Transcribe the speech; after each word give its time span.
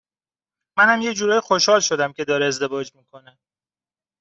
منم 0.77 1.01
یه 1.01 1.13
جورایی 1.13 1.39
خوشحال 1.41 1.79
شدم 1.79 2.11
که 2.13 2.25
داره 2.25 2.45
ازدواج 2.45 2.95
می 2.95 3.03
کنه 3.05 3.37